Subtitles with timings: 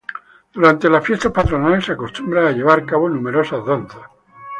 [0.51, 4.01] Durante las fiestas patronales se acostumbra llevar a cabo numerosas danzas.